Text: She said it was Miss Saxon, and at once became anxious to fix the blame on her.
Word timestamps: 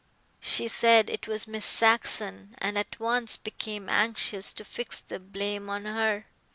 She 0.39 0.67
said 0.67 1.11
it 1.11 1.27
was 1.27 1.47
Miss 1.47 1.63
Saxon, 1.63 2.55
and 2.57 2.75
at 2.75 2.99
once 2.99 3.37
became 3.37 3.87
anxious 3.87 4.51
to 4.53 4.65
fix 4.65 4.99
the 4.99 5.19
blame 5.19 5.69
on 5.69 5.85
her. 5.85 6.25